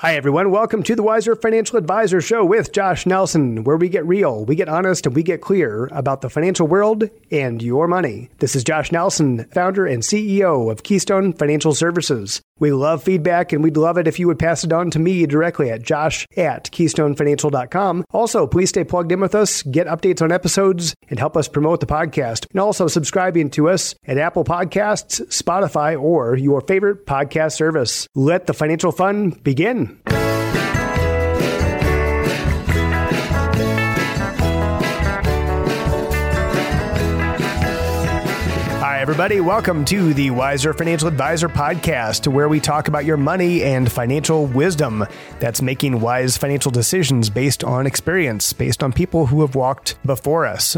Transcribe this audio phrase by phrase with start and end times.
[0.00, 0.52] Hi, everyone.
[0.52, 4.54] Welcome to the Wiser Financial Advisor Show with Josh Nelson, where we get real, we
[4.54, 8.30] get honest, and we get clear about the financial world and your money.
[8.38, 12.40] This is Josh Nelson, founder and CEO of Keystone Financial Services.
[12.58, 15.26] We love feedback and we'd love it if you would pass it on to me
[15.26, 18.04] directly at josh at keystonefinancial.com.
[18.10, 21.80] Also, please stay plugged in with us, get updates on episodes, and help us promote
[21.80, 22.46] the podcast.
[22.50, 28.06] And also subscribing to us at Apple Podcasts, Spotify, or your favorite podcast service.
[28.14, 29.98] Let the financial fun begin.
[39.08, 39.40] Everybody.
[39.40, 44.44] Welcome to the Wiser Financial Advisor podcast, where we talk about your money and financial
[44.44, 45.06] wisdom.
[45.40, 50.44] That's making wise financial decisions based on experience, based on people who have walked before
[50.44, 50.76] us.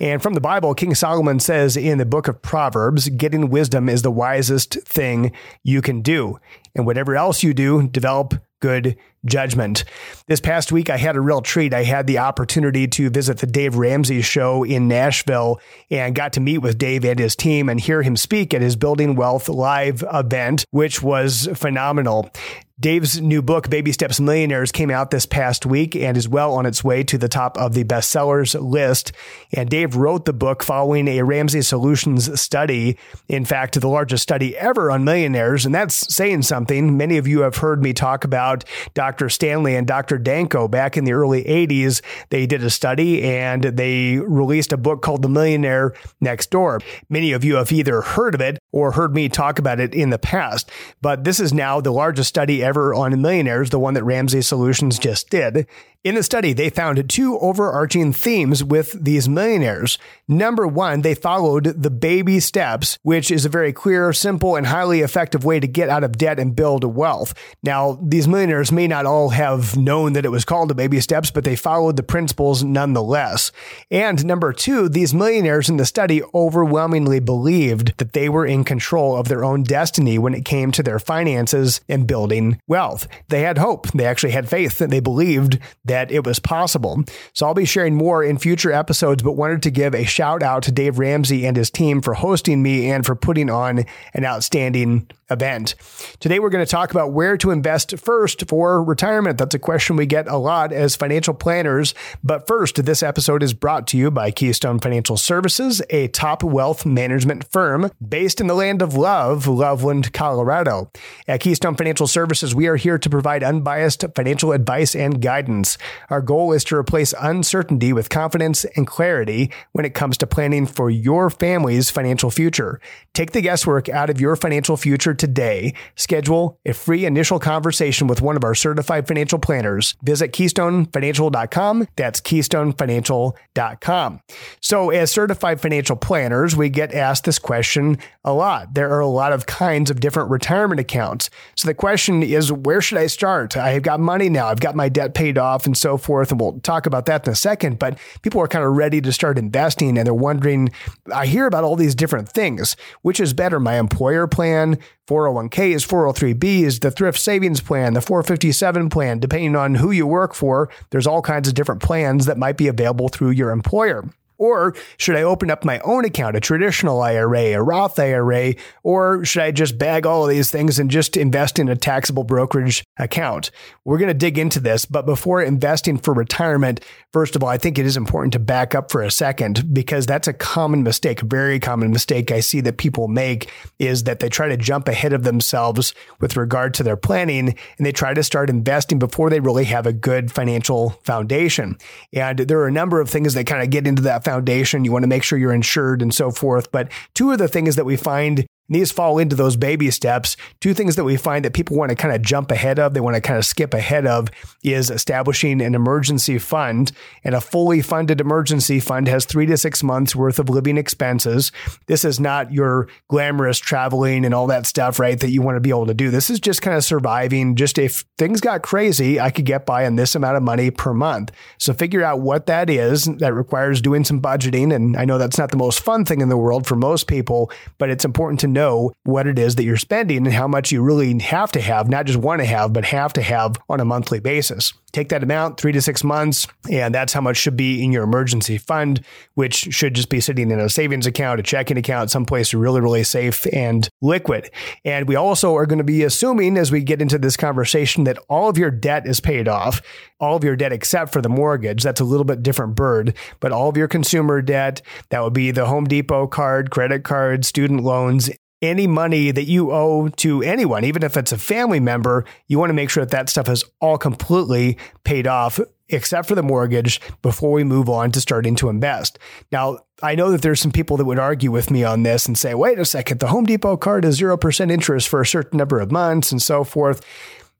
[0.00, 4.00] And from the Bible, King Solomon says in the book of Proverbs, getting wisdom is
[4.00, 6.40] the wisest thing you can do.
[6.76, 9.84] And whatever else you do, develop good judgment.
[10.28, 11.74] This past week, I had a real treat.
[11.74, 16.40] I had the opportunity to visit the Dave Ramsey show in Nashville and got to
[16.40, 20.04] meet with Dave and his team and hear him speak at his Building Wealth live
[20.12, 22.30] event, which was phenomenal.
[22.78, 26.66] Dave's new book, Baby Steps Millionaires, came out this past week and is well on
[26.66, 29.12] its way to the top of the bestsellers list.
[29.54, 32.98] And Dave wrote the book following a Ramsey Solutions study.
[33.28, 35.64] In fact, the largest study ever on millionaires.
[35.64, 36.98] And that's saying something.
[36.98, 39.30] Many of you have heard me talk about Dr.
[39.30, 40.18] Stanley and Dr.
[40.18, 42.02] Danko back in the early 80s.
[42.28, 46.80] They did a study and they released a book called The Millionaire Next Door.
[47.08, 50.10] Many of you have either heard of it or heard me talk about it in
[50.10, 50.70] the past.
[51.00, 54.98] But this is now the largest study ever on millionaires, the one that Ramsey Solutions
[54.98, 55.66] just did.
[56.06, 59.98] In the study, they found two overarching themes with these millionaires.
[60.28, 65.00] Number one, they followed the baby steps, which is a very clear, simple, and highly
[65.00, 67.34] effective way to get out of debt and build wealth.
[67.64, 71.32] Now, these millionaires may not all have known that it was called the baby steps,
[71.32, 73.50] but they followed the principles nonetheless.
[73.90, 79.16] And number two, these millionaires in the study overwhelmingly believed that they were in control
[79.16, 83.08] of their own destiny when it came to their finances and building wealth.
[83.26, 83.88] They had hope.
[83.88, 87.02] They actually had faith and they believed that that it was possible.
[87.32, 90.62] So I'll be sharing more in future episodes, but wanted to give a shout out
[90.64, 95.08] to Dave Ramsey and his team for hosting me and for putting on an outstanding
[95.30, 95.74] event.
[96.20, 99.38] Today, we're going to talk about where to invest first for retirement.
[99.38, 101.94] That's a question we get a lot as financial planners.
[102.22, 106.86] But first, this episode is brought to you by Keystone Financial Services, a top wealth
[106.86, 110.90] management firm based in the land of love, Loveland, Colorado.
[111.26, 115.75] At Keystone Financial Services, we are here to provide unbiased financial advice and guidance.
[116.10, 120.66] Our goal is to replace uncertainty with confidence and clarity when it comes to planning
[120.66, 122.80] for your family's financial future.
[123.14, 125.74] Take the guesswork out of your financial future today.
[125.94, 129.96] Schedule a free initial conversation with one of our certified financial planners.
[130.02, 131.88] Visit keystonefinancial.com.
[131.96, 134.20] That's keystonefinancial.com.
[134.60, 138.74] So, as certified financial planners, we get asked this question a lot.
[138.74, 141.30] There are a lot of kinds of different retirement accounts.
[141.56, 143.56] So, the question is, where should I start?
[143.56, 146.30] I've got money now, I've got my debt paid off, and so forth.
[146.30, 147.78] And we'll talk about that in a second.
[147.78, 150.70] But people are kind of ready to start investing and they're wondering,
[151.12, 152.76] I hear about all these different things.
[153.02, 158.00] Which is better, my employer plan, 401k is 403b is the thrift savings plan, the
[158.00, 162.38] 457 plan, depending on who you work for, there's all kinds of different plans that
[162.38, 164.04] might be available through your employer.
[164.38, 169.24] Or should I open up my own account, a traditional IRA, a Roth IRA, or
[169.24, 172.84] should I just bag all of these things and just invest in a taxable brokerage
[172.98, 173.50] account?
[173.84, 177.58] We're going to dig into this, but before investing for retirement, first of all, I
[177.58, 181.22] think it is important to back up for a second because that's a common mistake,
[181.22, 184.88] a very common mistake I see that people make is that they try to jump
[184.88, 189.30] ahead of themselves with regard to their planning and they try to start investing before
[189.30, 191.78] they really have a good financial foundation.
[192.12, 194.84] And there are a number of things that kind of get into that foundation.
[194.84, 196.70] You want to make sure you're insured and so forth.
[196.72, 200.36] But two of the things that we find these fall into those baby steps.
[200.60, 203.00] Two things that we find that people want to kind of jump ahead of, they
[203.00, 204.28] want to kind of skip ahead of,
[204.64, 206.92] is establishing an emergency fund.
[207.22, 211.52] And a fully funded emergency fund has three to six months worth of living expenses.
[211.86, 215.18] This is not your glamorous traveling and all that stuff, right?
[215.18, 216.10] That you want to be able to do.
[216.10, 217.54] This is just kind of surviving.
[217.54, 220.92] Just if things got crazy, I could get by on this amount of money per
[220.92, 221.30] month.
[221.58, 223.04] So figure out what that is.
[223.04, 224.74] That requires doing some budgeting.
[224.74, 227.50] And I know that's not the most fun thing in the world for most people,
[227.78, 230.82] but it's important to know what it is that you're spending and how much you
[230.82, 233.84] really have to have, not just want to have, but have to have on a
[233.84, 234.72] monthly basis.
[234.96, 238.02] take that amount, three to six months, and that's how much should be in your
[238.02, 239.04] emergency fund,
[239.34, 243.04] which should just be sitting in a savings account, a checking account, someplace really, really
[243.04, 244.50] safe and liquid.
[244.86, 248.18] And we also are going to be assuming as we get into this conversation that
[248.30, 249.82] all of your debt is paid off,
[250.18, 251.82] all of your debt except for the mortgage.
[251.82, 254.80] That's a little bit different bird, but all of your consumer debt,
[255.10, 258.30] that would be the Home Depot card, credit card, student loans,
[258.62, 262.70] any money that you owe to anyone, even if it's a family member, you want
[262.70, 267.00] to make sure that that stuff is all completely paid off, except for the mortgage,
[267.22, 269.18] before we move on to starting to invest.
[269.52, 272.36] Now, I know that there's some people that would argue with me on this and
[272.36, 275.80] say, wait a second, the Home Depot card is 0% interest for a certain number
[275.80, 277.04] of months and so forth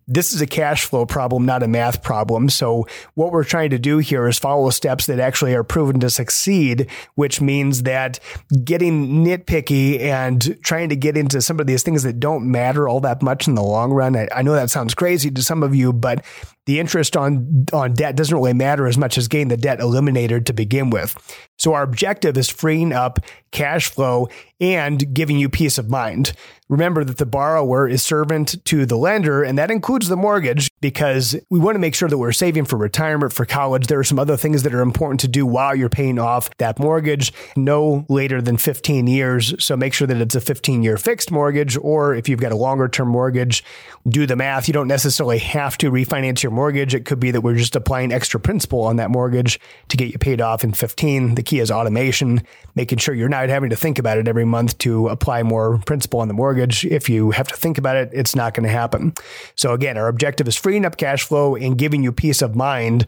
[0.09, 2.49] this is a cash flow problem, not a math problem.
[2.49, 6.11] So what we're trying to do here is follow steps that actually are proven to
[6.11, 8.21] succeed, which means that
[8.65, 13.01] getting nitpicky and trying to get into some of these things that don't matter all
[13.01, 14.17] that much in the long run.
[14.17, 16.25] I, I know that sounds crazy to some of you, but
[16.67, 20.47] the interest on on debt doesn't really matter as much as getting the debt eliminated
[20.47, 21.17] to begin with.
[21.59, 23.21] So our objective is freeing up
[23.51, 24.29] cash flow
[24.61, 26.33] and giving you peace of mind.
[26.69, 31.37] Remember that the borrower is servant to the lender, and that includes the mortgage because
[31.49, 33.87] we want to make sure that we're saving for retirement, for college.
[33.87, 36.81] There are some other things that are important to do while you're paying off that
[36.81, 39.55] mortgage, no later than 15 years.
[39.65, 42.57] So make sure that it's a 15 year fixed mortgage, or if you've got a
[42.57, 43.63] longer term mortgage,
[44.09, 44.67] do the math.
[44.67, 46.95] You don't necessarily have to refinance your mortgage.
[46.95, 50.19] It could be that we're just applying extra principal on that mortgage to get you
[50.19, 51.37] paid off in 15.
[51.37, 52.43] The key is automation,
[52.75, 56.21] making sure you're not having to think about it every month to apply more principal
[56.21, 56.85] on the mortgage.
[56.85, 59.15] If you have to think about it, it's not going to happen.
[59.55, 63.07] So again, our objective is freeing up cash flow and giving you peace of mind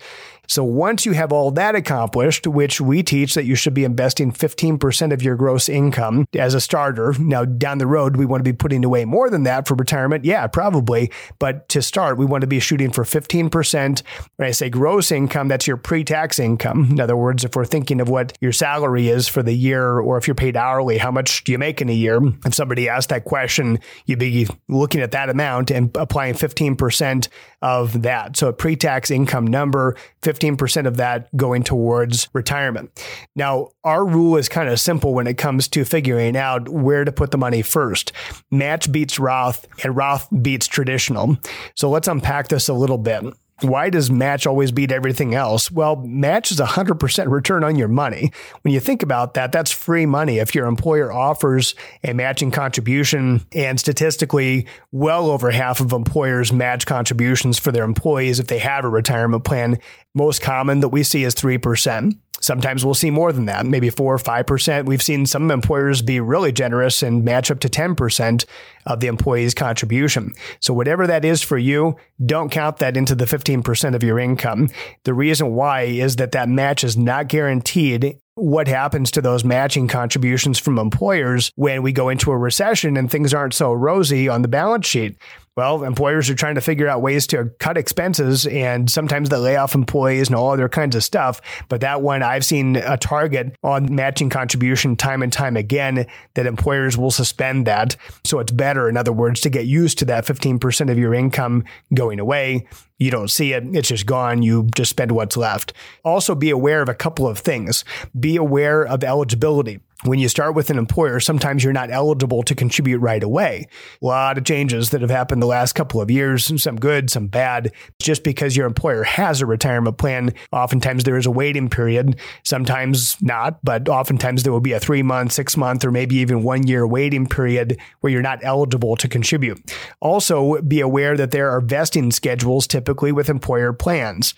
[0.48, 4.32] so once you have all that accomplished, which we teach that you should be investing
[4.32, 7.14] 15% of your gross income as a starter.
[7.18, 10.24] Now down the road, we want to be putting away more than that for retirement.
[10.24, 11.12] Yeah, probably.
[11.38, 14.02] But to start, we want to be shooting for 15%.
[14.36, 16.88] When I say gross income, that's your pre-tax income.
[16.90, 20.16] In other words, if we're thinking of what your salary is for the year, or
[20.16, 22.20] if you're paid hourly, how much do you make in a year?
[22.46, 27.28] If somebody asked that question, you'd be looking at that amount and applying 15%
[27.62, 28.36] of that.
[28.36, 32.90] So a pre-tax income number, 15% of that going towards retirement.
[33.34, 37.12] Now, our rule is kind of simple when it comes to figuring out where to
[37.12, 38.12] put the money first.
[38.50, 41.38] Match beats Roth and Roth beats traditional.
[41.74, 43.24] So let's unpack this a little bit.
[43.60, 45.70] Why does match always beat everything else?
[45.70, 48.30] Well, match is 100% return on your money.
[48.62, 50.38] When you think about that, that's free money.
[50.38, 51.74] If your employer offers
[52.04, 58.38] a matching contribution, and statistically, well over half of employers match contributions for their employees
[58.38, 59.78] if they have a retirement plan,
[60.14, 62.16] most common that we see is 3%.
[62.40, 64.86] Sometimes we'll see more than that, maybe four or 5%.
[64.86, 68.44] We've seen some employers be really generous and match up to 10%
[68.86, 70.32] of the employee's contribution.
[70.60, 74.70] So whatever that is for you, don't count that into the 15% of your income.
[75.04, 79.88] The reason why is that that match is not guaranteed what happens to those matching
[79.88, 84.42] contributions from employers when we go into a recession and things aren't so rosy on
[84.42, 85.16] the balance sheet.
[85.56, 89.56] Well, employers are trying to figure out ways to cut expenses and sometimes they lay
[89.56, 91.40] off employees and all other kinds of stuff.
[91.68, 96.46] But that one, I've seen a target on matching contribution time and time again that
[96.46, 97.96] employers will suspend that.
[98.24, 101.64] So it's better, in other words, to get used to that 15% of your income
[101.92, 102.68] going away.
[102.98, 103.64] You don't see it.
[103.74, 104.42] It's just gone.
[104.42, 105.72] You just spend what's left.
[106.04, 107.84] Also be aware of a couple of things.
[108.18, 112.54] Be aware of eligibility when you start with an employer, sometimes you're not eligible to
[112.54, 113.66] contribute right away.
[114.00, 117.26] A lot of changes that have happened the last couple of years, some good, some
[117.26, 117.72] bad.
[118.00, 123.16] Just because your employer has a retirement plan, oftentimes there is a waiting period, sometimes
[123.20, 126.66] not, but oftentimes there will be a three month, six month, or maybe even one
[126.66, 129.58] year waiting period where you're not eligible to contribute.
[130.00, 134.34] Also, be aware that there are vesting schedules typically with employer plans.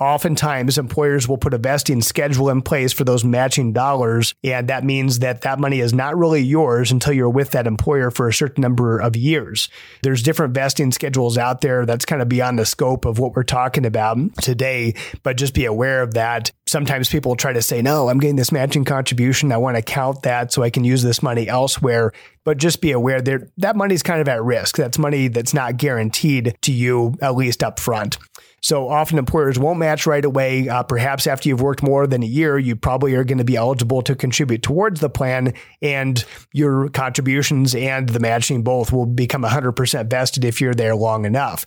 [0.00, 4.34] Oftentimes, employers will put a vesting schedule in place for those matching dollars.
[4.42, 8.10] And that means that that money is not really yours until you're with that employer
[8.10, 9.68] for a certain number of years.
[10.02, 13.42] There's different vesting schedules out there that's kind of beyond the scope of what we're
[13.42, 16.50] talking about today, but just be aware of that.
[16.66, 19.52] Sometimes people try to say, no, I'm getting this matching contribution.
[19.52, 22.12] I want to count that so I can use this money elsewhere.
[22.44, 24.76] But just be aware that that money's kind of at risk.
[24.76, 28.16] That's money that's not guaranteed to you, at least up front.
[28.62, 30.68] So often employers won't match right away.
[30.68, 33.56] Uh, perhaps after you've worked more than a year, you probably are going to be
[33.56, 39.42] eligible to contribute towards the plan, and your contributions and the matching both will become
[39.42, 41.66] 100% vested if you're there long enough.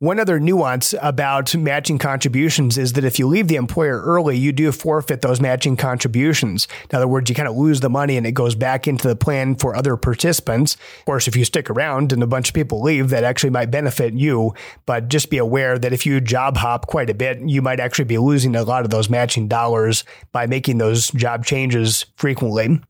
[0.00, 4.50] One other nuance about matching contributions is that if you leave the employer early, you
[4.50, 6.66] do forfeit those matching contributions.
[6.90, 9.14] In other words, you kind of lose the money and it goes back into the
[9.14, 10.74] plan for other participants.
[10.74, 13.70] Of course, if you stick around and a bunch of people leave, that actually might
[13.70, 14.52] benefit you.
[14.84, 18.06] But just be aware that if you job hop quite a bit, you might actually
[18.06, 22.80] be losing a lot of those matching dollars by making those job changes frequently.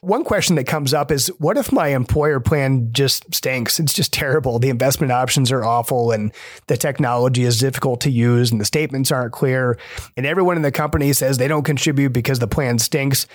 [0.00, 3.80] One question that comes up is what if my employer plan just stinks?
[3.80, 4.58] It's just terrible.
[4.58, 6.32] The investment options are awful and
[6.66, 9.78] the technology is difficult to use and the statements aren't clear.
[10.16, 13.26] And everyone in the company says they don't contribute because the plan stinks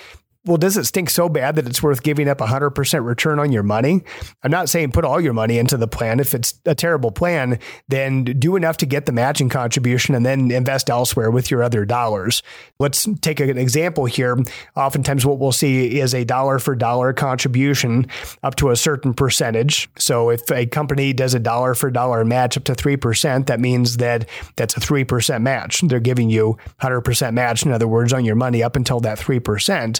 [0.44, 3.62] well, does it stink so bad that it's worth giving up 100% return on your
[3.62, 4.02] money?
[4.42, 6.20] I'm not saying put all your money into the plan.
[6.20, 10.50] If it's a terrible plan, then do enough to get the matching contribution and then
[10.50, 12.42] invest elsewhere with your other dollars.
[12.80, 14.36] Let's take an example here.
[14.76, 18.08] Oftentimes, what we'll see is a dollar for dollar contribution
[18.42, 19.90] up to a certain percentage.
[20.00, 23.98] So if a company does a dollar for dollar match up to 3%, that means
[23.98, 25.82] that that's a 3% match.
[25.82, 30.00] They're giving you 100% match, in other words, on your money up until that 3%.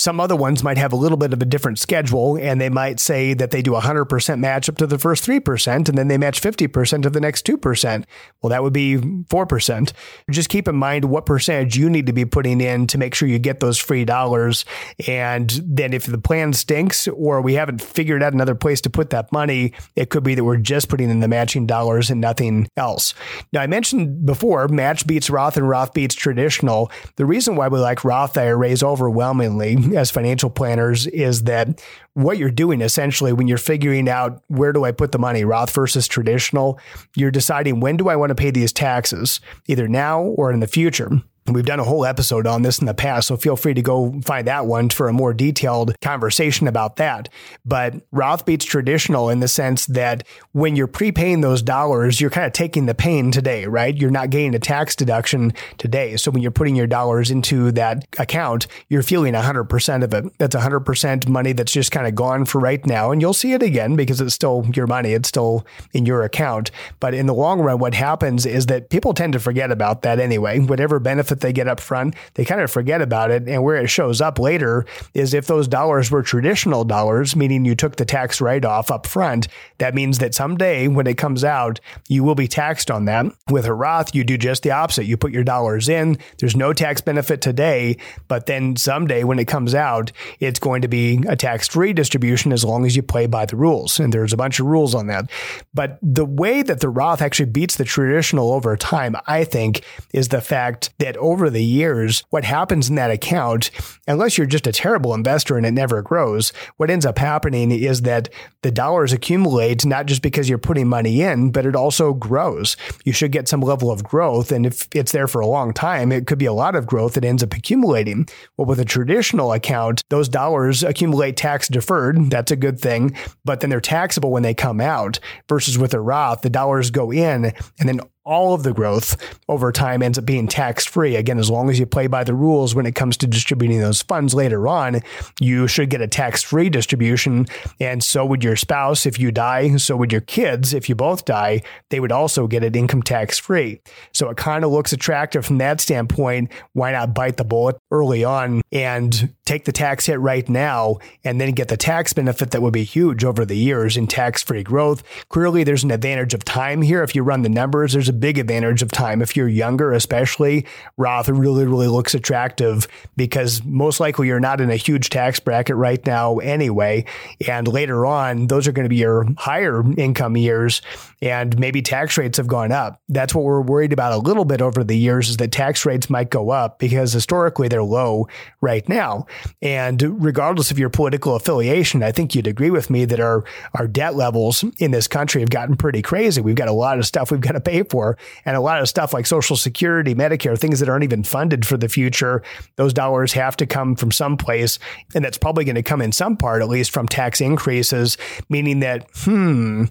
[0.00, 2.98] Some other ones might have a little bit of a different schedule and they might
[2.98, 6.40] say that they do 100% match up to the first 3% and then they match
[6.40, 8.04] 50% of the next 2%.
[8.40, 9.92] Well, that would be 4%.
[10.30, 13.28] Just keep in mind what percentage you need to be putting in to make sure
[13.28, 14.64] you get those free dollars.
[15.06, 19.10] And then if the plan stinks or we haven't figured out another place to put
[19.10, 22.68] that money, it could be that we're just putting in the matching dollars and nothing
[22.78, 23.12] else.
[23.52, 26.90] Now, I mentioned before match beats Roth and Roth beats traditional.
[27.16, 31.82] The reason why we like Roth IRAs overwhelmingly as financial planners is that
[32.14, 35.72] what you're doing essentially when you're figuring out where do I put the money, Roth
[35.74, 36.78] versus traditional,
[37.16, 40.66] you're deciding when do I want to pay these taxes, either now or in the
[40.66, 41.10] future.
[41.46, 44.20] We've done a whole episode on this in the past, so feel free to go
[44.24, 47.28] find that one for a more detailed conversation about that.
[47.64, 52.46] But Roth beats traditional in the sense that when you're prepaying those dollars, you're kind
[52.46, 53.96] of taking the pain today, right?
[53.96, 56.16] You're not getting a tax deduction today.
[56.16, 60.38] So when you're putting your dollars into that account, you're feeling 100% of it.
[60.38, 63.10] That's 100% money that's just kind of gone for right now.
[63.10, 66.70] And you'll see it again because it's still your money, it's still in your account.
[67.00, 70.20] But in the long run, what happens is that people tend to forget about that
[70.20, 70.60] anyway.
[70.60, 73.48] Whatever benefit they get up front, they kind of forget about it.
[73.48, 77.74] And where it shows up later is if those dollars were traditional dollars, meaning you
[77.74, 81.80] took the tax write off up front, that means that someday when it comes out,
[82.08, 83.26] you will be taxed on that.
[83.50, 85.06] With a Roth, you do just the opposite.
[85.06, 87.96] You put your dollars in, there's no tax benefit today,
[88.28, 92.52] but then someday when it comes out, it's going to be a tax free distribution
[92.52, 93.98] as long as you play by the rules.
[93.98, 95.30] And there's a bunch of rules on that.
[95.74, 100.28] But the way that the Roth actually beats the traditional over time, I think, is
[100.28, 103.70] the fact that over the years, what happens in that account,
[104.08, 108.02] unless you're just a terrible investor and it never grows, what ends up happening is
[108.02, 108.28] that
[108.62, 112.76] the dollars accumulate not just because you're putting money in, but it also grows.
[113.04, 114.52] You should get some level of growth.
[114.52, 117.14] And if it's there for a long time, it could be a lot of growth
[117.14, 118.28] that ends up accumulating.
[118.56, 122.30] Well, with a traditional account, those dollars accumulate tax deferred.
[122.30, 126.00] That's a good thing, but then they're taxable when they come out versus with a
[126.00, 127.46] Roth, the dollars go in
[127.78, 129.16] and then all of the growth
[129.48, 131.16] over time ends up being tax free.
[131.16, 134.02] Again, as long as you play by the rules when it comes to distributing those
[134.02, 135.00] funds later on,
[135.40, 137.46] you should get a tax free distribution.
[137.80, 139.76] And so would your spouse if you die.
[139.76, 141.62] So would your kids if you both die.
[141.88, 143.80] They would also get it income tax free.
[144.12, 146.52] So it kind of looks attractive from that standpoint.
[146.74, 151.40] Why not bite the bullet early on and take the tax hit right now and
[151.40, 154.62] then get the tax benefit that would be huge over the years in tax free
[154.62, 155.02] growth?
[155.30, 157.02] Clearly, there's an advantage of time here.
[157.02, 159.22] If you run the numbers, there's a big advantage of time.
[159.22, 160.66] If you're younger, especially,
[160.98, 162.86] Roth really, really looks attractive
[163.16, 167.06] because most likely you're not in a huge tax bracket right now anyway.
[167.48, 170.82] And later on, those are going to be your higher income years
[171.22, 173.00] and maybe tax rates have gone up.
[173.08, 176.08] That's what we're worried about a little bit over the years is that tax rates
[176.08, 178.26] might go up because historically they're low
[178.60, 179.26] right now.
[179.60, 183.86] And regardless of your political affiliation, I think you'd agree with me that our, our
[183.86, 186.40] debt levels in this country have gotten pretty crazy.
[186.40, 188.16] We've got a lot of stuff we've got to pay for for.
[188.44, 191.76] And a lot of stuff like Social Security, Medicare, things that aren't even funded for
[191.76, 192.42] the future,
[192.76, 194.78] those dollars have to come from someplace.
[195.14, 198.16] And that's probably going to come in some part, at least from tax increases,
[198.48, 199.84] meaning that, hmm,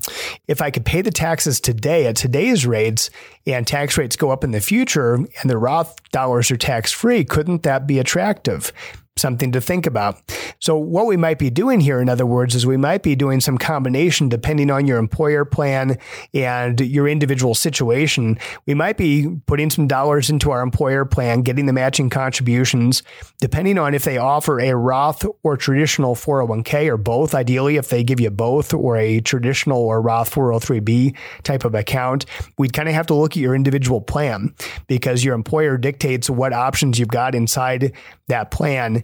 [0.47, 3.09] if I could pay the taxes today at today's rates
[3.45, 7.23] and tax rates go up in the future and the Roth dollars are tax free,
[7.23, 8.73] couldn't that be attractive?
[9.19, 10.21] Something to think about.
[10.59, 13.39] So, what we might be doing here, in other words, is we might be doing
[13.39, 15.97] some combination depending on your employer plan
[16.33, 18.37] and your individual situation.
[18.65, 23.03] We might be putting some dollars into our employer plan, getting the matching contributions,
[23.39, 27.35] depending on if they offer a Roth or traditional 401k or both.
[27.35, 32.25] Ideally, if they give you both or a traditional or Roth 403b type of account,
[32.57, 34.53] we'd kind of have to look at your individual plan
[34.87, 37.93] because your employer dictates what options you've got inside
[38.27, 39.03] that plan.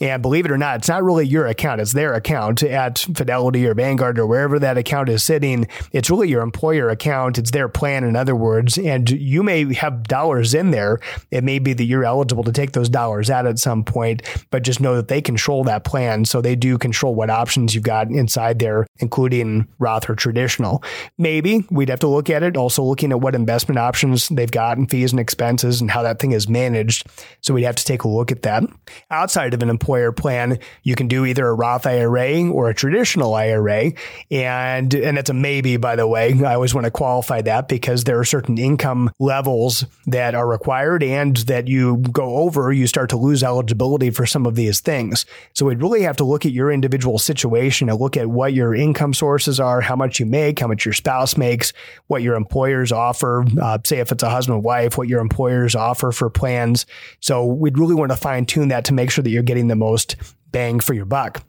[0.00, 3.64] And believe it or not, it's not really your account, it's their account at Fidelity
[3.64, 5.68] or Vanguard or wherever that account is sitting.
[5.92, 8.76] It's really your employer account, it's their plan, in other words.
[8.76, 10.98] And you may have dollars in there.
[11.30, 14.64] It may be that you're eligible to take those dollars out at some point, but
[14.64, 16.24] just know that they control that plan.
[16.24, 20.82] So they do control what options you've got inside there, including Roth or traditional.
[21.18, 24.76] Maybe we'd have to look at it, also looking at what investment options they've got
[24.76, 27.06] and fees and expenses and how that thing is managed.
[27.42, 28.64] So we'd have to take a look at that.
[29.12, 33.34] Outside of an employer plan, you can do either a Roth IRA or a traditional
[33.34, 33.92] IRA.
[34.30, 36.32] And, and it's a maybe, by the way.
[36.42, 41.02] I always want to qualify that because there are certain income levels that are required
[41.02, 45.26] and that you go over, you start to lose eligibility for some of these things.
[45.52, 48.74] So we'd really have to look at your individual situation and look at what your
[48.74, 51.74] income sources are, how much you make, how much your spouse makes,
[52.06, 53.44] what your employers offer.
[53.60, 56.86] Uh, say if it's a husband wife, what your employers offer for plans.
[57.20, 59.73] So we'd really want to fine tune that to make sure that you're getting the
[59.76, 60.16] most
[60.50, 61.42] bang for your buck.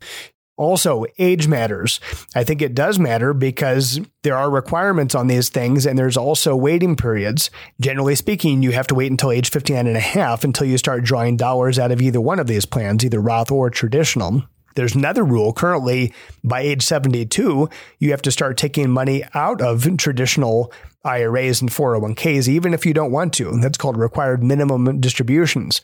[0.58, 2.00] Also, age matters.
[2.34, 6.56] I think it does matter because there are requirements on these things and there's also
[6.56, 7.50] waiting periods.
[7.82, 11.04] Generally speaking, you have to wait until age 59 and a half until you start
[11.04, 14.44] drawing dollars out of either one of these plans, either Roth or traditional.
[14.76, 16.14] There's another rule currently
[16.44, 20.72] by age 72, you have to start taking money out of traditional
[21.06, 23.58] IRAs and 401ks, even if you don't want to.
[23.62, 25.82] That's called required minimum distributions.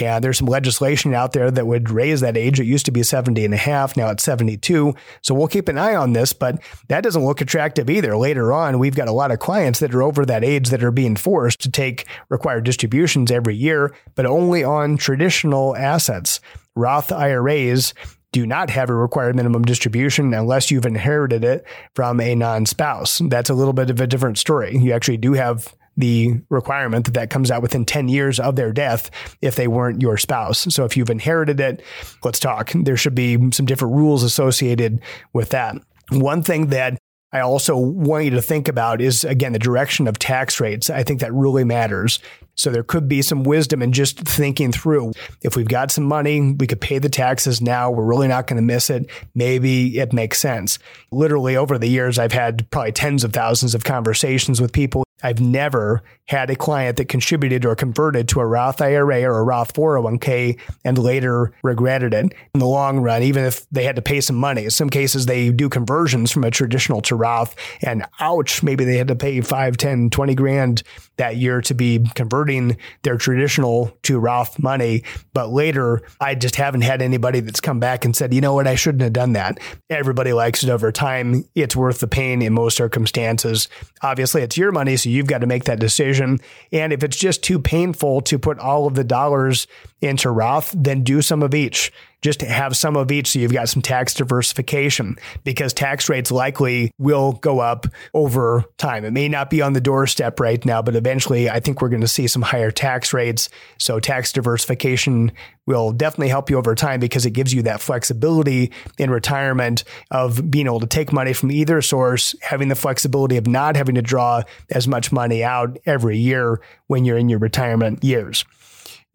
[0.00, 2.58] And there's some legislation out there that would raise that age.
[2.58, 3.96] It used to be 70 and a half.
[3.96, 4.94] Now it's 72.
[5.22, 8.16] So we'll keep an eye on this, but that doesn't look attractive either.
[8.16, 10.90] Later on, we've got a lot of clients that are over that age that are
[10.90, 16.40] being forced to take required distributions every year, but only on traditional assets.
[16.74, 17.94] Roth IRAs
[18.34, 21.64] do not have a required minimum distribution unless you've inherited it
[21.94, 23.22] from a non spouse.
[23.26, 24.76] That's a little bit of a different story.
[24.76, 28.72] You actually do have the requirement that that comes out within 10 years of their
[28.72, 29.08] death
[29.40, 30.66] if they weren't your spouse.
[30.74, 31.80] So if you've inherited it,
[32.24, 32.72] let's talk.
[32.74, 35.00] There should be some different rules associated
[35.32, 35.76] with that.
[36.10, 36.98] One thing that
[37.34, 40.88] I also want you to think about is again the direction of tax rates.
[40.88, 42.20] I think that really matters.
[42.54, 45.12] So there could be some wisdom in just thinking through
[45.42, 47.90] if we've got some money, we could pay the taxes now.
[47.90, 49.10] We're really not going to miss it.
[49.34, 50.78] Maybe it makes sense.
[51.10, 55.40] Literally over the years, I've had probably tens of thousands of conversations with people I've
[55.40, 59.74] never had a client that contributed or converted to a Roth IRA or a Roth
[59.74, 64.20] 401k and later regretted it in the long run, even if they had to pay
[64.20, 64.64] some money.
[64.64, 68.96] In some cases, they do conversions from a traditional to Roth and ouch, maybe they
[68.96, 70.82] had to pay 5, 10, 20 grand
[71.16, 75.04] that year to be converting their traditional to Roth money.
[75.32, 78.66] But later, I just haven't had anybody that's come back and said, you know what,
[78.66, 79.58] I shouldn't have done that.
[79.90, 81.44] Everybody likes it over time.
[81.54, 83.68] It's worth the pain in most circumstances.
[84.02, 86.40] Obviously, it's your money, so you've got to make that decision.
[86.72, 89.66] And if it's just too painful to put all of the dollars
[90.00, 91.92] into Roth, then do some of each
[92.24, 96.90] just have some of each so you've got some tax diversification because tax rates likely
[96.96, 99.04] will go up over time.
[99.04, 102.00] It may not be on the doorstep right now, but eventually I think we're going
[102.00, 103.50] to see some higher tax rates.
[103.78, 105.32] So tax diversification
[105.66, 110.50] will definitely help you over time because it gives you that flexibility in retirement of
[110.50, 114.02] being able to take money from either source, having the flexibility of not having to
[114.02, 118.46] draw as much money out every year when you're in your retirement years.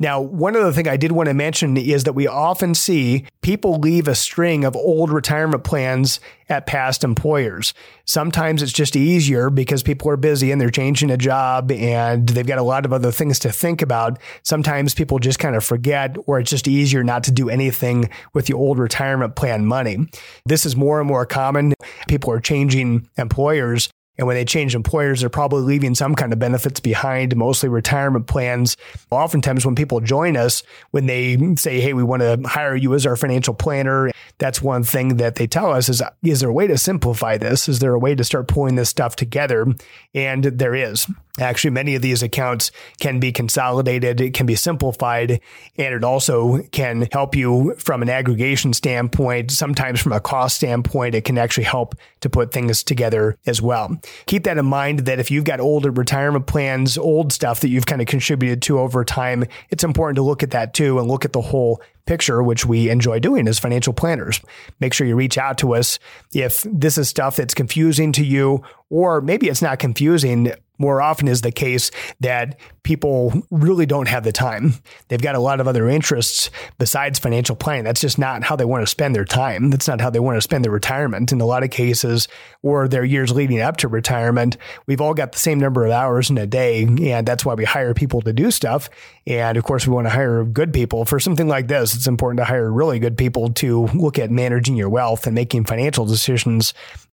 [0.02, 3.80] Now, one other thing I did want to mention is that we often see people
[3.80, 7.74] leave a string of old retirement plans at past employers.
[8.06, 12.48] Sometimes it's just easier because people are busy and they're changing a job and they've
[12.48, 14.18] got a lot of other things to think about.
[14.44, 18.46] Sometimes people just kind of forget, or it's just easier not to do anything with
[18.46, 19.98] the old retirement plan money.
[20.46, 21.74] This is more and more common.
[22.08, 26.40] People are changing employers and when they change employers, they're probably leaving some kind of
[26.40, 28.76] benefits behind, mostly retirement plans.
[29.12, 33.06] Oftentimes, when people join us, when they say, Hey, we want to hire you as
[33.06, 36.68] our financial planner, that's one thing that they tell us is, Is there a way
[36.68, 37.70] to simplify this?
[37.70, 39.66] Is there a way to start pulling this stuff together?
[40.14, 41.08] And there is.
[41.40, 45.40] Actually, many of these accounts can be consolidated, it can be simplified,
[45.78, 49.52] and it also can help you from an aggregation standpoint.
[49.52, 53.98] Sometimes from a cost standpoint, it can actually help to put things together as well.
[54.26, 57.86] Keep that in mind that if you've got older retirement plans, old stuff that you've
[57.86, 61.26] kind of contributed to over time, it's important to look at that too and look
[61.26, 64.42] at the whole picture, which we enjoy doing as financial planners.
[64.80, 66.00] Make sure you reach out to us
[66.34, 71.28] if this is stuff that's confusing to you, or maybe it's not confusing more often
[71.28, 71.92] is the case
[72.22, 74.74] that people really don't have the time.
[75.10, 77.84] They've got a lot of other interests besides financial planning.
[77.84, 79.70] That's just not how they want to spend their time.
[79.70, 81.34] That's not how they want to spend their retirement.
[81.34, 82.30] In a lot of cases,
[82.64, 84.56] or their years leading up to retirement,
[84.88, 86.84] we've all got the same number of hours in a day.
[86.84, 88.90] And that's why we hire people to do stuff.
[89.28, 91.92] And of course, we want to hire good people for something like this.
[92.00, 95.66] It's important to hire really good people to look at managing your wealth and making
[95.66, 96.74] financial decisions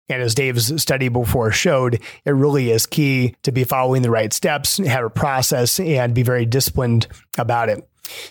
[0.09, 4.33] and as Dave's study before showed, it really is key to be following the right
[4.33, 7.07] steps, have a process, and be very disciplined
[7.39, 7.89] about it.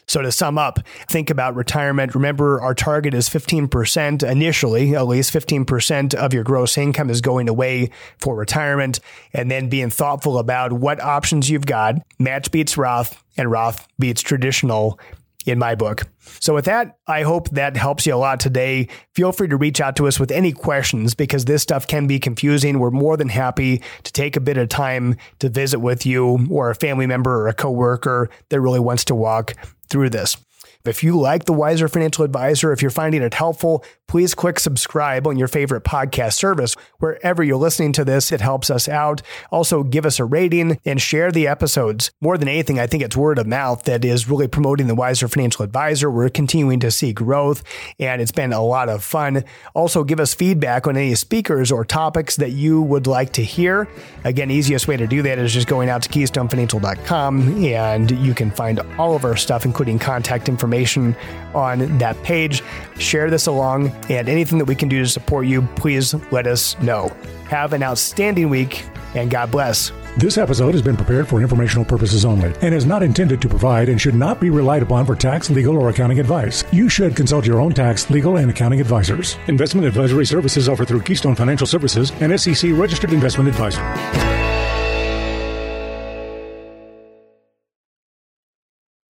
[0.07, 2.13] So to sum up, think about retirement.
[2.13, 7.49] Remember, our target is 15% initially, at least 15% of your gross income is going
[7.49, 7.89] away
[8.19, 8.99] for retirement.
[9.33, 11.95] And then being thoughtful about what options you've got.
[12.19, 14.99] Match beats Roth and Roth beats traditional
[15.45, 16.03] in my book.
[16.39, 18.87] So, with that, I hope that helps you a lot today.
[19.13, 22.19] Feel free to reach out to us with any questions because this stuff can be
[22.19, 22.79] confusing.
[22.79, 26.69] We're more than happy to take a bit of time to visit with you or
[26.69, 29.53] a family member or a coworker that really wants to walk
[29.89, 30.37] through this.
[30.85, 35.25] If you like the Wiser Financial Advisor, if you're finding it helpful, please click subscribe
[35.25, 36.75] on your favorite podcast service.
[36.99, 39.21] Wherever you're listening to this, it helps us out.
[39.49, 42.11] Also, give us a rating and share the episodes.
[42.19, 45.29] More than anything, I think it's word of mouth that is really promoting the Wiser
[45.29, 46.11] Financial Advisor.
[46.11, 47.63] We're continuing to see growth,
[47.97, 49.45] and it's been a lot of fun.
[49.73, 53.87] Also, give us feedback on any speakers or topics that you would like to hear.
[54.25, 58.51] Again, easiest way to do that is just going out to keystonefinancial.com, and you can
[58.51, 61.15] find all of our stuff, including contact information information
[61.53, 62.63] on that page.
[62.97, 66.79] Share this along, and anything that we can do to support you, please let us
[66.81, 67.11] know.
[67.47, 68.83] Have an outstanding week,
[69.15, 69.91] and God bless.
[70.17, 73.89] This episode has been prepared for informational purposes only and is not intended to provide
[73.89, 76.63] and should not be relied upon for tax, legal, or accounting advice.
[76.71, 79.37] You should consult your own tax, legal, and accounting advisors.
[79.47, 84.42] Investment advisory services offered through Keystone Financial Services, and SEC registered investment advisor.